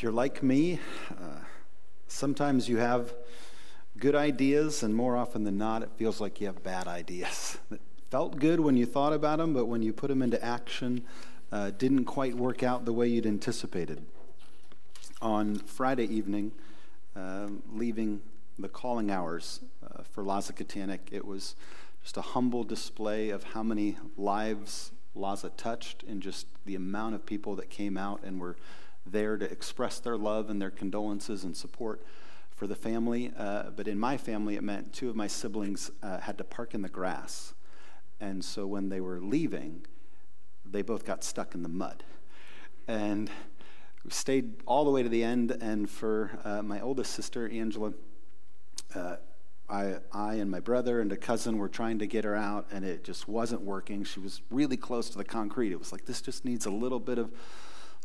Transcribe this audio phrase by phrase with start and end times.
[0.00, 0.78] If you're like me,
[1.10, 1.40] uh,
[2.06, 3.12] sometimes you have
[3.98, 7.58] good ideas, and more often than not, it feels like you have bad ideas.
[7.70, 11.04] It felt good when you thought about them, but when you put them into action,
[11.52, 14.06] uh, didn't quite work out the way you'd anticipated.
[15.20, 16.52] On Friday evening,
[17.14, 18.22] uh, leaving
[18.58, 21.56] the calling hours uh, for Laza Katanec, it was
[22.02, 27.26] just a humble display of how many lives Laza touched and just the amount of
[27.26, 28.56] people that came out and were
[29.06, 32.02] there to express their love and their condolences and support
[32.50, 33.32] for the family.
[33.36, 36.74] Uh, but in my family, it meant two of my siblings uh, had to park
[36.74, 37.54] in the grass.
[38.20, 39.86] And so when they were leaving,
[40.64, 42.04] they both got stuck in the mud.
[42.86, 43.30] And
[44.04, 45.52] we stayed all the way to the end.
[45.52, 47.94] And for uh, my oldest sister, Angela,
[48.94, 49.16] uh,
[49.70, 52.84] I, I and my brother and a cousin were trying to get her out, and
[52.84, 54.02] it just wasn't working.
[54.04, 55.70] She was really close to the concrete.
[55.70, 57.30] It was like, this just needs a little bit of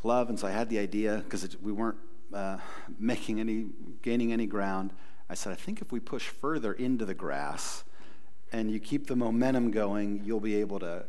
[0.05, 0.29] love.
[0.29, 1.97] And so I had the idea, because we weren't
[2.33, 2.57] uh,
[2.99, 3.67] making any,
[4.01, 4.93] gaining any ground.
[5.29, 7.83] I said, I think if we push further into the grass
[8.51, 11.05] and you keep the momentum going, you'll be able to,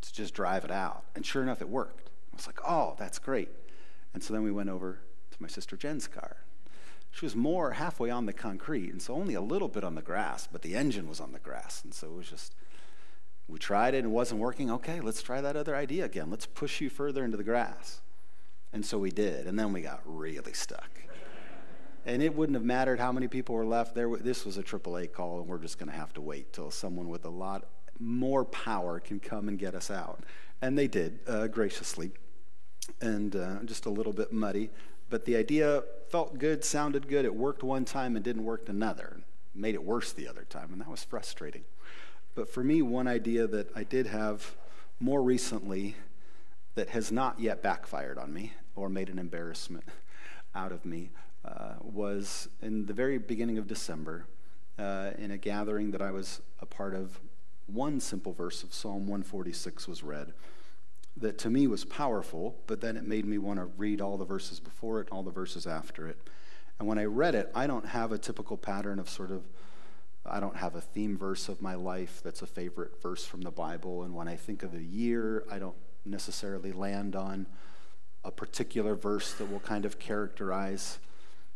[0.00, 1.04] to just drive it out.
[1.14, 2.10] And sure enough, it worked.
[2.32, 3.48] I was like, oh, that's great.
[4.12, 6.38] And so then we went over to my sister Jen's car.
[7.12, 10.02] She was more halfway on the concrete, and so only a little bit on the
[10.02, 11.82] grass, but the engine was on the grass.
[11.82, 12.54] And so it was just,
[13.48, 14.70] we tried it and it wasn't working.
[14.70, 16.30] Okay, let's try that other idea again.
[16.30, 18.00] Let's push you further into the grass.
[18.72, 19.46] And so we did.
[19.46, 20.90] And then we got really stuck.
[22.06, 24.08] And it wouldn't have mattered how many people were left there.
[24.16, 27.08] This was a AAA call, and we're just going to have to wait till someone
[27.08, 27.66] with a lot
[27.98, 30.24] more power can come and get us out.
[30.62, 32.12] And they did, uh, graciously,
[33.00, 34.70] and uh, just a little bit muddy.
[35.10, 37.24] But the idea felt good, sounded good.
[37.24, 39.20] It worked one time and didn't work another.
[39.54, 41.64] Made it worse the other time, and that was frustrating.
[42.34, 44.54] But for me, one idea that I did have
[45.00, 45.96] more recently
[46.74, 49.84] that has not yet backfired on me or made an embarrassment
[50.54, 51.10] out of me
[51.44, 54.26] uh, was in the very beginning of December
[54.78, 57.20] uh, in a gathering that I was a part of.
[57.66, 60.32] One simple verse of Psalm 146 was read
[61.16, 64.24] that to me was powerful, but then it made me want to read all the
[64.24, 66.18] verses before it, all the verses after it.
[66.78, 69.42] And when I read it, I don't have a typical pattern of sort of,
[70.24, 73.50] I don't have a theme verse of my life that's a favorite verse from the
[73.50, 74.02] Bible.
[74.02, 77.46] And when I think of a year, I don't necessarily land on
[78.24, 80.98] a particular verse that will kind of characterize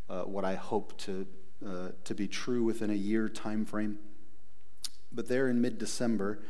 [0.09, 1.27] uh, what I hope to,
[1.67, 3.99] uh, to be true within a year time frame.
[5.13, 6.41] But there in mid December,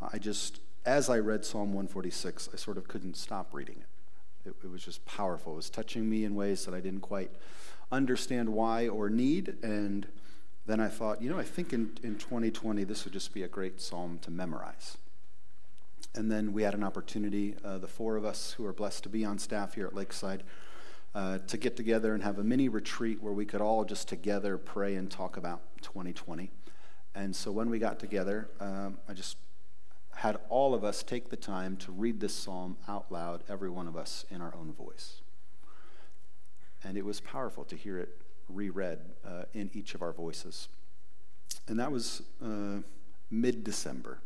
[0.00, 4.48] I just, as I read Psalm 146, I sort of couldn't stop reading it.
[4.48, 4.54] it.
[4.64, 5.52] It was just powerful.
[5.52, 7.30] It was touching me in ways that I didn't quite
[7.92, 9.56] understand why or need.
[9.62, 10.06] And
[10.66, 13.48] then I thought, you know, I think in, in 2020, this would just be a
[13.48, 14.98] great psalm to memorize.
[16.18, 19.08] And then we had an opportunity, uh, the four of us who are blessed to
[19.08, 20.42] be on staff here at Lakeside,
[21.14, 24.58] uh, to get together and have a mini retreat where we could all just together
[24.58, 26.50] pray and talk about 2020.
[27.14, 29.36] And so when we got together, um, I just
[30.16, 33.86] had all of us take the time to read this psalm out loud, every one
[33.86, 35.20] of us in our own voice.
[36.82, 40.66] And it was powerful to hear it reread uh, in each of our voices.
[41.68, 42.80] And that was uh,
[43.30, 44.18] mid December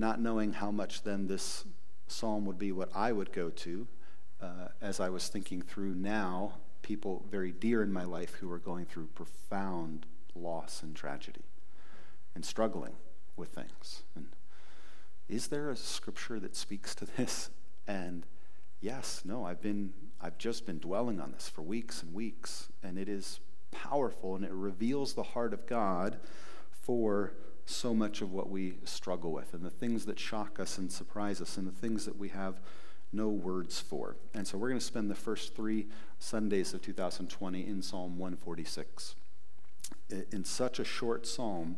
[0.00, 1.64] not knowing how much then this
[2.08, 3.86] psalm would be what I would go to
[4.40, 8.58] uh, as I was thinking through now people very dear in my life who are
[8.58, 11.44] going through profound loss and tragedy
[12.34, 12.94] and struggling
[13.36, 14.02] with things.
[14.16, 14.28] And
[15.28, 17.50] is there a scripture that speaks to this?
[17.86, 18.24] And
[18.80, 22.98] yes, no, I've been I've just been dwelling on this for weeks and weeks, and
[22.98, 23.40] it is
[23.70, 26.18] powerful and it reveals the heart of God
[26.70, 27.32] for
[27.70, 31.40] so much of what we struggle with and the things that shock us and surprise
[31.40, 32.60] us and the things that we have
[33.12, 34.16] no words for.
[34.34, 35.86] And so we're going to spend the first three
[36.18, 39.16] Sundays of 2020 in Psalm 146.
[40.32, 41.76] In such a short psalm,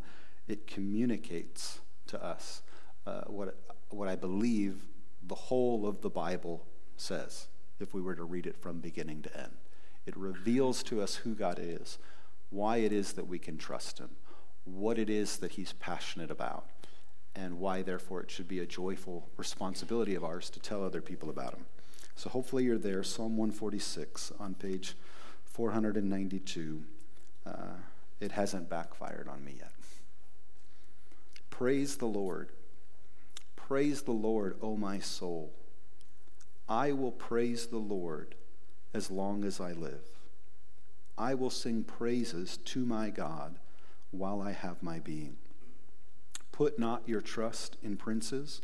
[0.49, 2.63] it communicates to us
[3.07, 3.57] uh, what,
[3.91, 4.85] what I believe
[5.23, 6.67] the whole of the Bible
[6.97, 7.49] says
[7.81, 9.57] if we were to read it from beginning to end.
[10.07, 11.99] It reveals to us who God is,
[12.51, 14.11] why it is that we can trust Him
[14.65, 16.67] what it is that he's passionate about,
[17.35, 21.31] and why, therefore, it should be a joyful responsibility of ours to tell other people
[21.31, 21.67] about him.
[22.15, 24.95] So hopefully you're there, Psalm 146 on page
[25.45, 26.83] 492.
[27.45, 27.53] Uh,
[28.21, 29.73] it hasn't backfired on me yet.
[31.51, 32.51] Praise the Lord.
[33.57, 35.53] Praise the Lord, O my soul.
[36.69, 38.35] I will praise the Lord
[38.95, 40.07] as long as I live.
[41.19, 43.59] I will sing praises to my God
[44.13, 45.37] while I have my being.
[46.53, 48.61] Put not your trust in princes,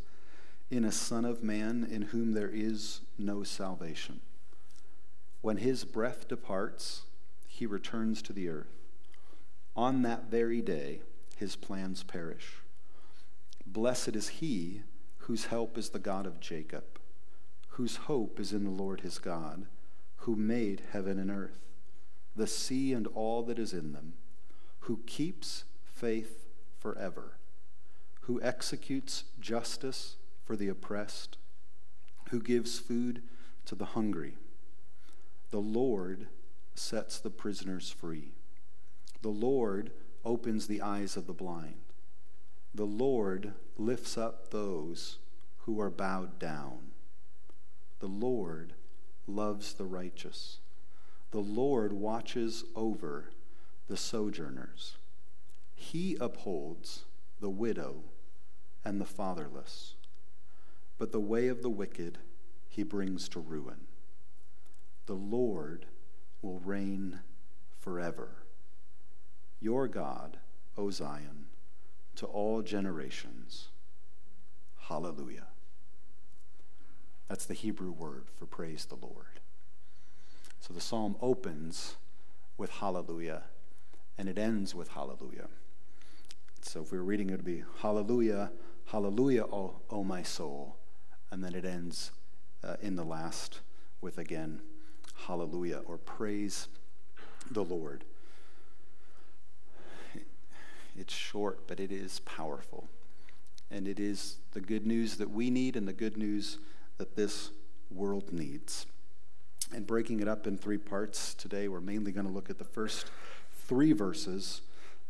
[0.70, 4.20] in a son of man in whom there is no salvation.
[5.40, 7.02] When his breath departs,
[7.46, 8.76] he returns to the earth.
[9.74, 11.00] On that very day,
[11.36, 12.56] his plans perish.
[13.66, 14.82] Blessed is he
[15.18, 16.84] whose help is the God of Jacob,
[17.70, 19.66] whose hope is in the Lord his God,
[20.18, 21.60] who made heaven and earth,
[22.34, 24.14] the sea and all that is in them,
[24.80, 26.46] who keeps faith
[26.78, 27.36] forever,
[28.22, 31.36] who executes justice for the oppressed,
[32.30, 33.22] who gives food
[33.64, 34.34] to the hungry.
[35.50, 36.28] The Lord
[36.74, 38.32] sets the prisoners free.
[39.22, 39.90] The Lord
[40.24, 41.74] opens the eyes of the blind.
[42.74, 45.18] The Lord lifts up those
[45.60, 46.92] who are bowed down.
[48.00, 48.74] The Lord
[49.26, 50.58] loves the righteous.
[51.30, 53.30] The Lord watches over
[53.88, 54.96] the sojourners.
[55.74, 57.04] He upholds
[57.40, 58.04] the widow
[58.84, 59.94] and the fatherless.
[60.98, 62.18] But the way of the wicked
[62.68, 63.86] he brings to ruin.
[65.06, 65.86] The Lord
[66.42, 67.20] will reign
[67.80, 68.28] forever.
[69.60, 70.38] Your God,
[70.76, 71.46] O Zion,
[72.16, 73.68] to all generations.
[74.80, 75.46] Hallelujah.
[77.28, 79.40] That's the Hebrew word for praise the Lord.
[80.60, 81.96] So the psalm opens
[82.56, 83.44] with hallelujah
[84.18, 85.48] and it ends with hallelujah.
[86.60, 88.50] So if we were reading it, would be hallelujah,
[88.86, 90.76] hallelujah, O, o my soul.
[91.30, 92.10] And then it ends
[92.64, 93.60] uh, in the last
[94.00, 94.60] with again,
[95.26, 96.68] hallelujah, or praise
[97.50, 98.04] the Lord.
[100.96, 102.88] It's short, but it is powerful.
[103.70, 106.58] And it is the good news that we need and the good news
[106.96, 107.50] that this
[107.90, 108.86] world needs.
[109.72, 112.64] And breaking it up in three parts today, we're mainly going to look at the
[112.64, 113.10] first
[113.68, 114.62] three verses.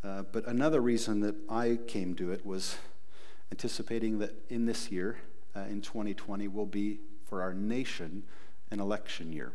[0.05, 2.77] Uh, but another reason that I came to it was
[3.51, 5.19] anticipating that in this year,
[5.57, 8.25] uh, in 2020, will be for our nation
[8.71, 9.53] an election year.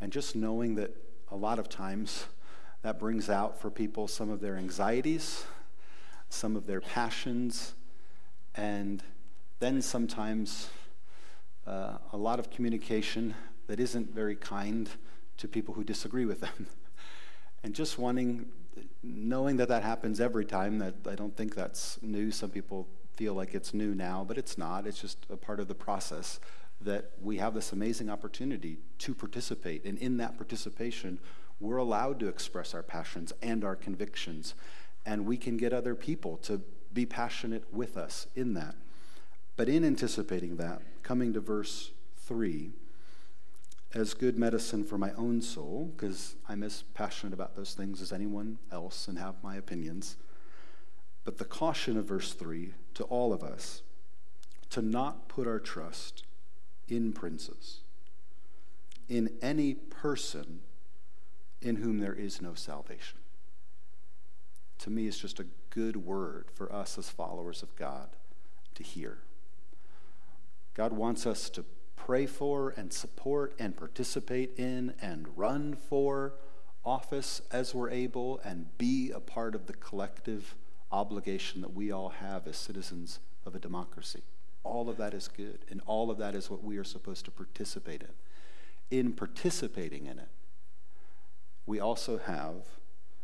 [0.00, 0.94] And just knowing that
[1.30, 2.26] a lot of times
[2.82, 5.44] that brings out for people some of their anxieties,
[6.28, 7.74] some of their passions,
[8.54, 9.02] and
[9.58, 10.70] then sometimes
[11.66, 13.34] uh, a lot of communication
[13.66, 14.88] that isn't very kind
[15.36, 16.66] to people who disagree with them.
[17.62, 18.46] and just wanting,
[19.02, 22.30] knowing that that happens every time, that I don't think that's new.
[22.30, 24.86] Some people feel like it's new now, but it's not.
[24.86, 26.40] It's just a part of the process
[26.80, 29.84] that we have this amazing opportunity to participate.
[29.84, 31.18] And in that participation,
[31.60, 34.54] we're allowed to express our passions and our convictions.
[35.04, 36.62] And we can get other people to
[36.92, 38.74] be passionate with us in that.
[39.56, 41.90] But in anticipating that, coming to verse
[42.24, 42.70] 3,
[43.92, 48.12] as good medicine for my own soul, because I'm as passionate about those things as
[48.12, 50.16] anyone else and have my opinions.
[51.24, 53.82] But the caution of verse 3 to all of us
[54.70, 56.24] to not put our trust
[56.88, 57.80] in princes,
[59.08, 60.60] in any person
[61.60, 63.18] in whom there is no salvation.
[64.78, 68.10] To me, it's just a good word for us as followers of God
[68.74, 69.18] to hear.
[70.74, 71.64] God wants us to
[72.06, 76.32] pray for and support and participate in and run for
[76.82, 80.54] office as we're able and be a part of the collective
[80.90, 84.22] obligation that we all have as citizens of a democracy.
[84.64, 87.30] All of that is good, and all of that is what we are supposed to
[87.30, 88.98] participate in.
[88.98, 90.28] In participating in it,
[91.66, 92.64] we also have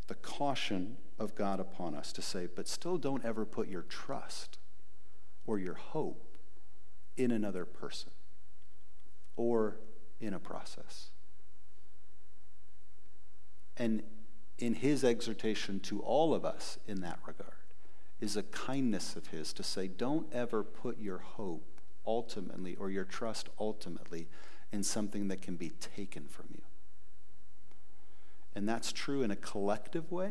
[0.06, 4.58] the caution of God upon us to say, but still don't ever put your trust
[5.46, 6.36] or your hope
[7.16, 8.10] in another person
[9.36, 9.76] or
[10.20, 11.10] in a process.
[13.76, 14.02] And
[14.58, 17.52] in his exhortation to all of us in that regard
[18.20, 23.04] is a kindness of his to say, don't ever put your hope ultimately or your
[23.04, 24.28] trust ultimately
[24.72, 26.62] in something that can be taken from you.
[28.54, 30.30] And that's true in a collective way,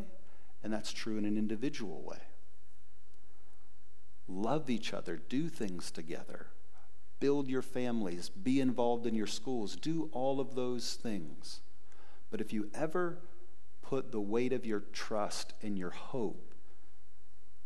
[0.64, 2.18] and that's true in an individual way.
[4.26, 6.48] Love each other, do things together,
[7.20, 11.60] build your families, be involved in your schools, do all of those things.
[12.30, 13.18] But if you ever
[13.82, 16.54] put the weight of your trust and your hope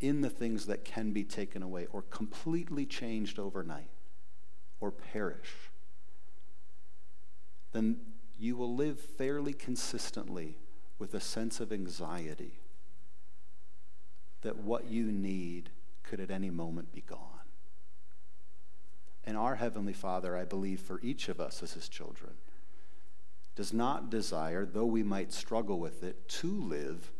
[0.01, 3.91] in the things that can be taken away or completely changed overnight
[4.81, 5.55] or perish,
[7.73, 7.97] then
[8.39, 10.57] you will live fairly consistently
[10.99, 12.61] with a sense of anxiety
[14.43, 15.71] that what you need
[16.03, 17.40] could at any moment be gone.
[19.25, 22.33] And our Heavenly Father, I believe, for each of us as His children,
[23.55, 27.11] does not desire, though we might struggle with it, to live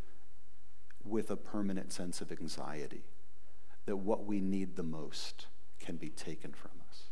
[1.05, 3.03] with a permanent sense of anxiety
[3.87, 5.47] that what we need the most
[5.79, 7.05] can be taken from us,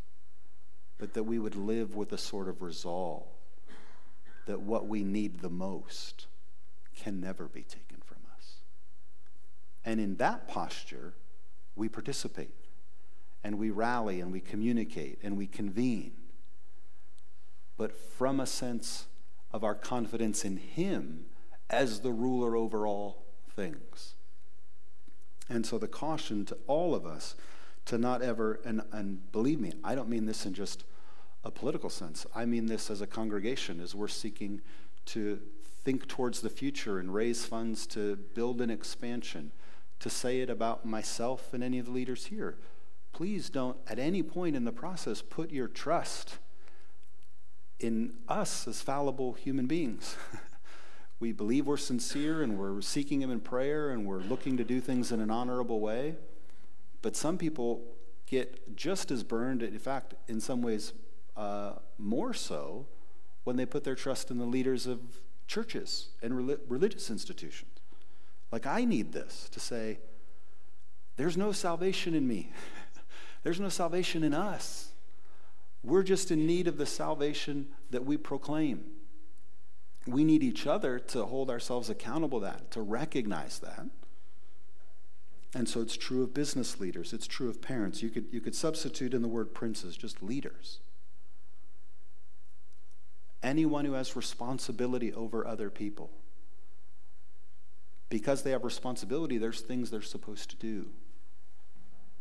[0.98, 3.26] but that we would live with a sort of resolve
[4.48, 6.26] that what we need the most
[6.96, 8.54] can never be taken from us.
[9.84, 11.12] And in that posture,
[11.76, 12.50] we participate
[13.44, 16.12] and we rally and we communicate and we convene.
[17.76, 19.06] But from a sense
[19.52, 21.26] of our confidence in Him
[21.70, 24.14] as the ruler over all things.
[25.48, 27.34] And so the caution to all of us
[27.86, 30.84] to not ever, and, and believe me, I don't mean this in just
[31.44, 32.26] a political sense.
[32.34, 34.60] I mean this as a congregation, as we're seeking
[35.06, 35.40] to
[35.84, 39.52] think towards the future and raise funds to build an expansion,
[40.00, 42.58] to say it about myself and any of the leaders here.
[43.18, 46.38] Please don't, at any point in the process, put your trust
[47.80, 50.14] in us as fallible human beings.
[51.18, 54.80] we believe we're sincere and we're seeking Him in prayer and we're looking to do
[54.80, 56.14] things in an honorable way.
[57.02, 57.82] But some people
[58.28, 60.92] get just as burned, in fact, in some ways,
[61.36, 62.86] uh, more so
[63.42, 65.00] when they put their trust in the leaders of
[65.48, 66.36] churches and
[66.68, 67.80] religious institutions.
[68.52, 69.98] Like, I need this to say,
[71.16, 72.52] there's no salvation in me,
[73.42, 74.92] there's no salvation in us.
[75.82, 78.84] We're just in need of the salvation that we proclaim.
[80.06, 83.86] We need each other to hold ourselves accountable to that, to recognize that.
[85.54, 88.02] And so it's true of business leaders, it's true of parents.
[88.02, 90.80] You could, you could substitute in the word princes just leaders.
[93.42, 96.10] Anyone who has responsibility over other people.
[98.10, 100.90] Because they have responsibility, there's things they're supposed to do.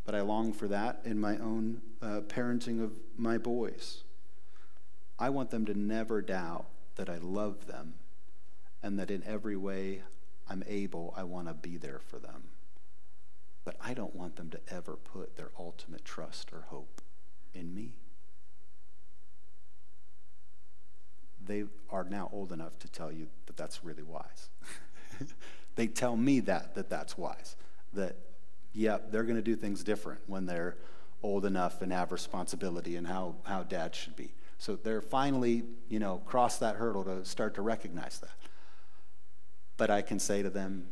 [0.08, 4.04] But I long for that in my own uh, parenting of my boys.
[5.20, 7.94] I want them to never doubt that I love them
[8.82, 10.02] and that in every way
[10.50, 12.46] I'm able, I want to be there for them.
[13.64, 17.02] But I don't want them to ever put their ultimate trust or hope
[17.54, 17.98] in me.
[21.48, 24.50] they are now old enough to tell you that that's really wise.
[25.76, 27.56] they tell me that, that that's wise.
[27.94, 28.16] That,
[28.78, 30.78] yep, they're going to do things different when they're
[31.24, 34.32] old enough and have responsibility and how, how dad should be.
[34.60, 38.30] So they're finally, you know, crossed that hurdle to start to recognize that.
[39.78, 40.88] But I can say to them,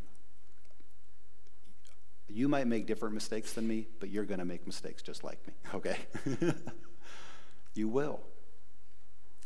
[2.27, 5.39] you might make different mistakes than me, but you're going to make mistakes just like
[5.48, 5.98] me, okay?
[7.75, 8.20] you will.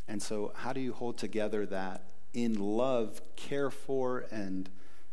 [0.08, 4.68] And so, how do you hold together that in love, care for, and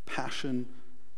[0.05, 0.67] passion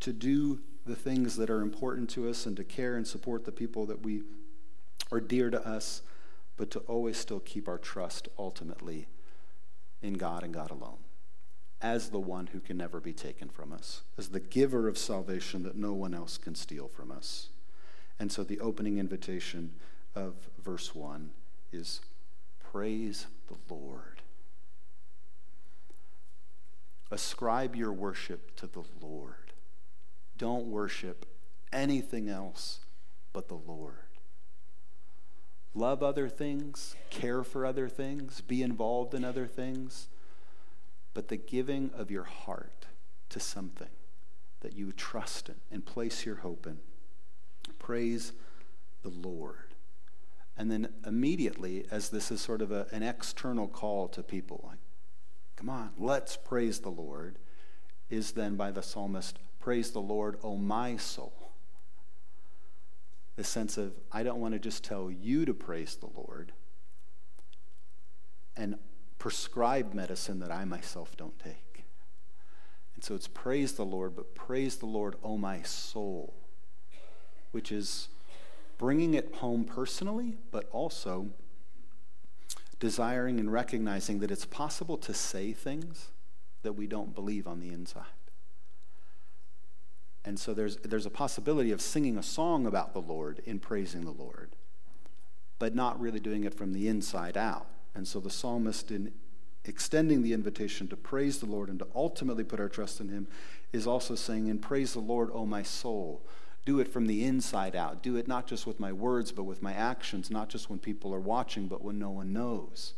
[0.02, 3.52] to do the things that are important to us and to care and support the
[3.52, 4.24] people that we
[5.12, 6.02] are dear to us,
[6.58, 9.08] but to always still keep our trust ultimately
[10.02, 10.98] in God and God alone,
[11.82, 15.64] as the one who can never be taken from us, as the giver of salvation
[15.64, 17.50] that no one else can steal from us.
[18.20, 19.74] And so, the opening invitation
[20.16, 21.30] of verse 1
[21.72, 22.02] is
[22.72, 24.22] Praise the Lord.
[27.12, 29.49] Ascribe your worship to the Lord.
[30.40, 31.28] Don't worship
[31.72, 32.80] anything else
[33.34, 33.94] but the Lord.
[35.76, 40.08] Love other things, care for other things, be involved in other things,
[41.14, 42.88] but the giving of your heart
[43.30, 43.90] to something
[44.62, 46.80] that you trust in and place your hope in.
[47.78, 48.34] Praise
[49.04, 49.76] the Lord.
[50.58, 54.80] And then immediately, as this is sort of a, an external call to people, like,
[55.56, 57.38] come on, let's praise the Lord,
[58.10, 61.52] is then by the psalmist, praise the Lord, O my soul.
[63.36, 66.52] The sense of, I don't want to just tell you to praise the Lord
[68.58, 68.76] and
[69.18, 71.86] prescribe medicine that I myself don't take.
[72.96, 76.34] And so it's praise the Lord, but praise the Lord, O my soul,
[77.52, 78.10] which is
[78.78, 81.30] bringing it home personally, but also
[82.80, 86.08] desiring and recognizing that it's possible to say things
[86.64, 88.04] that we don't believe on the inside.
[90.30, 94.06] And so there's, there's a possibility of singing a song about the Lord in praising
[94.06, 94.56] the Lord,
[95.58, 97.66] but not really doing it from the inside out.
[97.96, 99.12] And so the psalmist, in
[99.66, 103.28] extending the invitation to praise the Lord and to ultimately put our trust in Him,
[103.74, 106.22] is also saying, And praise the Lord, O my soul
[106.64, 108.04] do it from the inside out.
[108.04, 111.12] Do it not just with my words, but with my actions, not just when people
[111.12, 112.94] are watching, but when no one knows.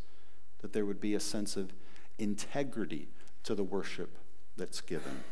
[0.60, 1.72] That there would be a sense of
[2.20, 3.08] integrity
[3.44, 4.18] to the worship
[4.58, 5.24] that's given.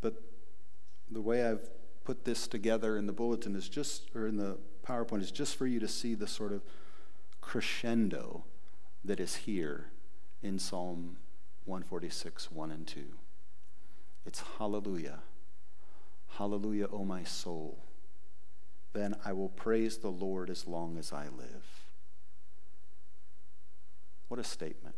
[0.00, 0.22] But
[1.10, 1.68] the way I've
[2.04, 5.66] put this together in the bulletin is just, or in the PowerPoint, is just for
[5.66, 6.62] you to see the sort of
[7.40, 8.44] crescendo
[9.04, 9.86] that is here
[10.42, 11.16] in Psalm
[11.64, 13.04] 146, 1 and 2.
[14.24, 15.20] It's hallelujah.
[16.30, 17.78] Hallelujah, O my soul.
[18.92, 21.84] Then I will praise the Lord as long as I live.
[24.28, 24.96] What a statement.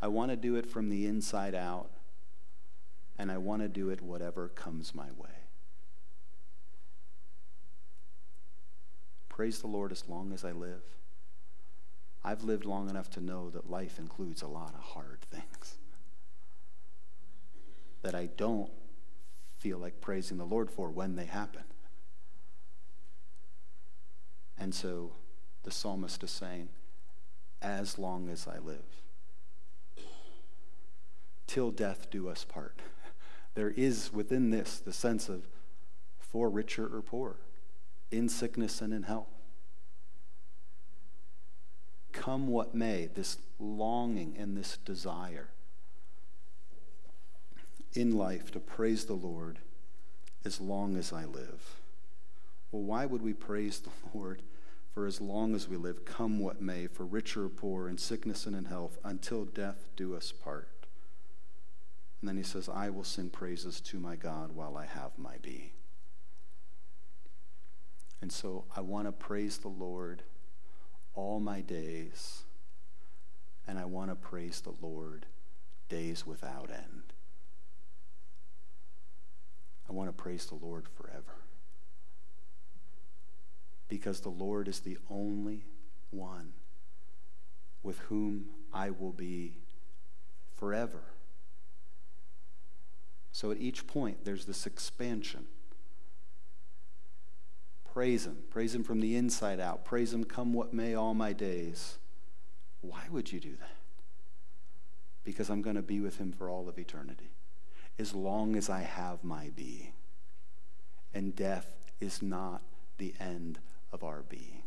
[0.00, 1.90] I want to do it from the inside out,
[3.18, 5.30] and I want to do it whatever comes my way.
[9.28, 10.82] Praise the Lord as long as I live.
[12.24, 15.76] I've lived long enough to know that life includes a lot of hard things
[18.02, 18.70] that I don't
[19.58, 21.64] feel like praising the Lord for when they happen.
[24.58, 25.12] And so
[25.62, 26.68] the psalmist is saying,
[27.60, 28.84] as long as I live,
[31.46, 32.80] till death do us part.
[33.54, 35.46] There is within this the sense of
[36.18, 37.36] for richer or poor,
[38.10, 39.28] in sickness and in health.
[42.12, 45.48] Come what may, this longing and this desire
[47.94, 49.58] in life to praise the Lord
[50.44, 51.76] as long as I live.
[52.72, 54.42] Well, why would we praise the Lord
[54.92, 58.46] for as long as we live, come what may, for richer or poor, in sickness
[58.46, 60.68] and in health, until death do us part?
[62.20, 65.36] And then he says, I will sing praises to my God while I have my
[65.42, 65.70] being.
[68.22, 70.22] And so I want to praise the Lord
[71.14, 72.44] all my days,
[73.68, 75.26] and I want to praise the Lord
[75.88, 77.12] days without end.
[79.88, 81.36] I want to praise the Lord forever.
[83.88, 85.66] Because the Lord is the only
[86.10, 86.54] one
[87.82, 89.58] with whom I will be
[90.56, 91.02] forever.
[93.34, 95.46] So at each point, there's this expansion.
[97.92, 98.38] Praise Him.
[98.48, 99.84] Praise Him from the inside out.
[99.84, 101.98] Praise Him come what may all my days.
[102.80, 103.76] Why would you do that?
[105.24, 107.32] Because I'm going to be with Him for all of eternity
[107.98, 109.94] as long as I have my being.
[111.12, 112.62] And death is not
[112.98, 113.58] the end
[113.92, 114.62] of our being.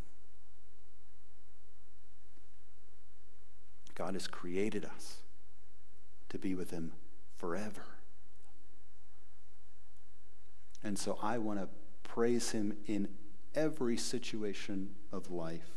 [3.96, 5.20] God has created us
[6.28, 6.92] to be with Him
[7.38, 7.97] forever.
[10.84, 11.68] And so I want to
[12.04, 13.08] praise Him in
[13.56, 15.70] every situation of life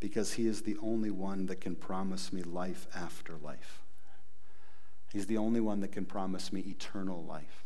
[0.00, 3.80] because He is the only one that can promise me life after life.
[5.12, 7.64] He's the only one that can promise me eternal life.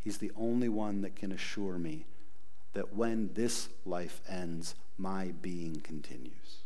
[0.00, 2.06] He's the only one that can assure me
[2.72, 6.62] that when this life ends, my being continues.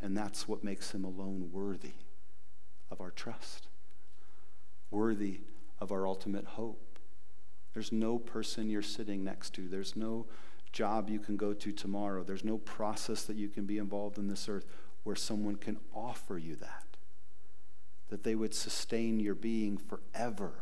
[0.00, 1.92] And that's what makes him alone worthy
[2.90, 3.67] of our trust,
[4.90, 5.40] worthy
[5.80, 6.98] of our ultimate hope.
[7.74, 10.26] There's no person you're sitting next to, there's no
[10.72, 14.28] job you can go to tomorrow, there's no process that you can be involved in
[14.28, 14.66] this earth
[15.04, 16.88] where someone can offer you that
[18.08, 20.52] that they would sustain your being forever.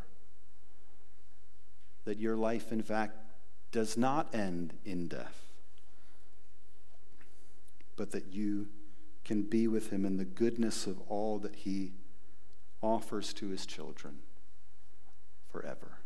[2.04, 3.18] That your life, in fact,
[3.72, 5.52] does not end in death,
[7.96, 8.68] but that you
[9.24, 11.92] can be with Him in the goodness of all that He
[12.82, 14.18] offers to His children
[15.50, 15.98] forever.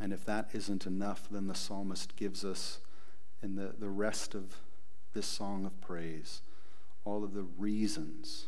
[0.00, 2.80] And if that isn't enough, then the psalmist gives us
[3.42, 4.56] in the, the rest of
[5.14, 6.42] this song of praise
[7.06, 8.46] all of the reasons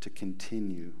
[0.00, 0.92] to continue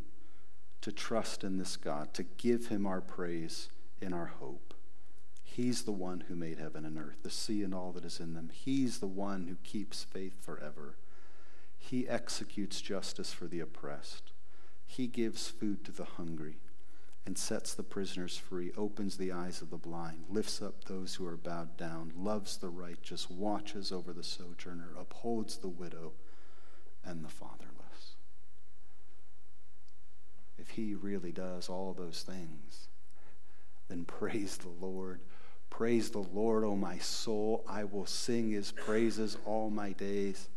[0.82, 3.68] to trust in this God, to give him our praise
[4.02, 4.74] and our hope.
[5.42, 8.34] He's the one who made heaven and earth, the sea and all that is in
[8.34, 8.50] them.
[8.52, 10.96] He's the one who keeps faith forever.
[11.80, 14.30] He executes justice for the oppressed.
[14.86, 16.58] He gives food to the hungry
[17.26, 21.26] and sets the prisoners free, opens the eyes of the blind, lifts up those who
[21.26, 26.12] are bowed down, loves the righteous, watches over the sojourner, upholds the widow
[27.04, 28.14] and the fatherless.
[30.58, 32.88] If he really does all those things,
[33.88, 35.20] then praise the Lord.
[35.70, 37.64] Praise the Lord, O my soul.
[37.66, 40.48] I will sing his praises all my days,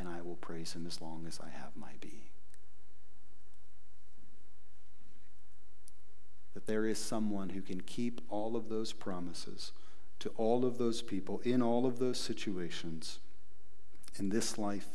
[0.00, 2.30] and I will praise him as long as I have my being.
[6.54, 9.72] That there is someone who can keep all of those promises
[10.20, 13.18] to all of those people in all of those situations
[14.18, 14.88] in this life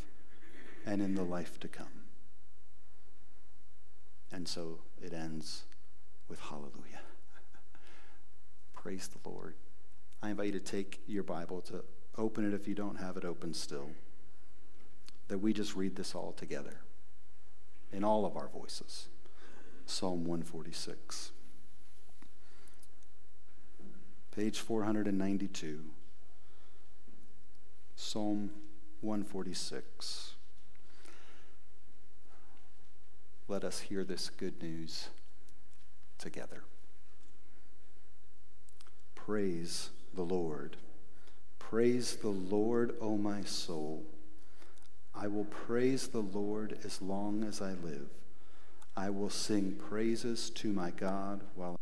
[0.87, 2.01] and in the life to come.
[4.31, 5.65] And so it ends
[6.27, 7.01] with hallelujah.
[8.73, 9.53] Praise the Lord.
[10.23, 11.83] I invite you to take your Bible, to
[12.17, 13.91] open it if you don't have it open still,
[15.27, 16.81] that we just read this all together
[17.91, 19.07] in all of our voices.
[19.85, 21.31] Psalm 146.
[24.35, 25.79] Page 492.
[27.95, 28.51] Psalm
[29.01, 30.35] 146
[33.47, 35.09] let us hear this good news
[36.17, 36.63] together.
[39.13, 40.77] Praise the Lord.
[41.59, 44.03] Praise the Lord, O my soul.
[45.17, 48.08] I will praise the Lord as long as I live.
[48.97, 51.78] I will sing praises to my God while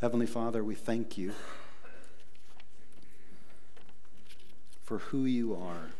[0.00, 1.32] Heavenly Father, we thank you
[4.84, 5.90] for who you are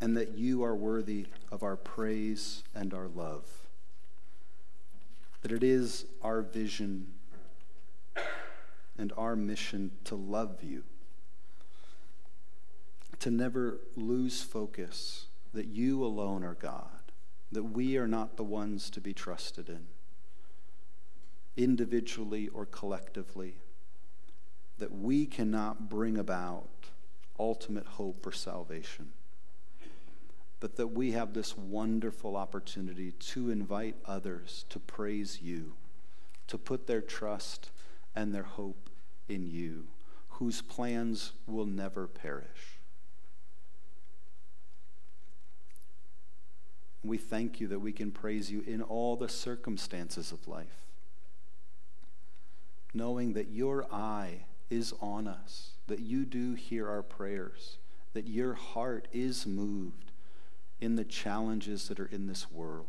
[0.00, 3.42] and that you are worthy of our praise and our love.
[5.42, 7.08] That it is our vision
[8.96, 10.84] and our mission to love you,
[13.18, 17.10] to never lose focus that you alone are God,
[17.50, 19.88] that we are not the ones to be trusted in
[21.56, 23.56] individually or collectively,
[24.78, 26.68] that we cannot bring about
[27.38, 29.12] ultimate hope or salvation,
[30.60, 35.74] but that we have this wonderful opportunity to invite others to praise you,
[36.46, 37.70] to put their trust
[38.14, 38.90] and their hope
[39.28, 39.86] in you,
[40.28, 42.80] whose plans will never perish.
[47.02, 50.85] We thank you that we can praise you in all the circumstances of life
[52.94, 57.78] knowing that your eye is on us, that you do hear our prayers,
[58.12, 60.12] that your heart is moved
[60.80, 62.86] in the challenges that are in this world,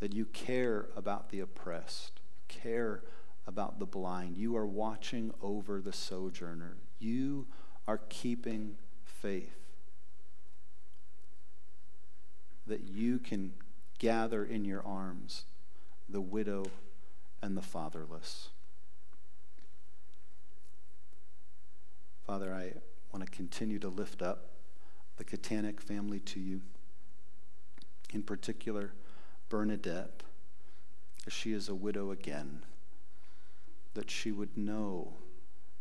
[0.00, 3.02] that you care about the oppressed, care
[3.46, 4.36] about the blind.
[4.36, 6.76] You are watching over the sojourner.
[6.98, 7.46] You
[7.86, 9.56] are keeping faith.
[12.66, 13.54] That you can
[13.98, 15.44] gather in your arms
[16.08, 16.66] the widow
[17.42, 18.50] and the fatherless.
[22.28, 22.74] Father, I
[23.10, 24.50] want to continue to lift up
[25.16, 26.60] the Katanic family to you.
[28.12, 28.92] In particular,
[29.48, 30.24] Bernadette,
[31.26, 32.66] as she is a widow again,
[33.94, 35.14] that she would know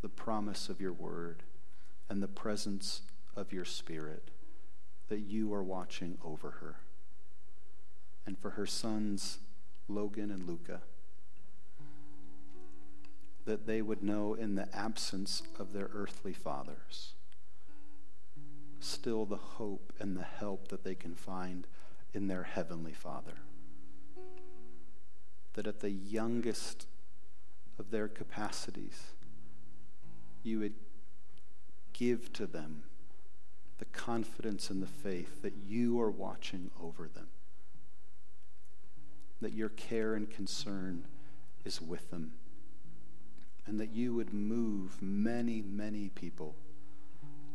[0.01, 1.43] the promise of your word
[2.09, 3.01] and the presence
[3.35, 4.31] of your spirit,
[5.09, 6.77] that you are watching over her.
[8.25, 9.39] And for her sons,
[9.89, 10.79] Logan and Luca,
[13.47, 17.13] that they would know in the absence of their earthly fathers.
[18.81, 21.65] Still the hope and the help that they can find
[22.13, 23.35] in their heavenly Father.
[25.53, 26.87] That at the youngest
[27.79, 29.11] of their capacities,
[30.43, 30.75] you would
[31.93, 32.83] give to them
[33.77, 37.29] the confidence and the faith that you are watching over them,
[39.39, 41.05] that your care and concern
[41.63, 42.33] is with them
[43.67, 46.55] and that you would move many, many people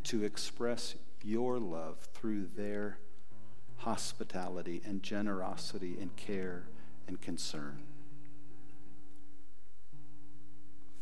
[0.05, 2.99] to express your love through their
[3.79, 6.65] hospitality and generosity and care
[7.09, 7.83] and concern.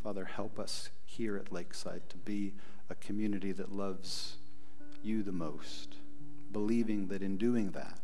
[0.01, 2.53] Father, help us here at Lakeside to be
[2.89, 4.37] a community that loves
[5.03, 5.95] you the most,
[6.51, 7.99] believing that in doing that,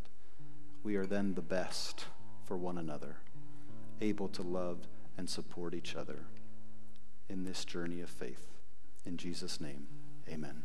[0.83, 2.05] we are then the best
[2.45, 3.17] for one another,
[4.01, 6.19] able to love and support each other
[7.29, 8.47] in this journey of faith.
[9.05, 9.87] In Jesus' name,
[10.29, 10.63] amen.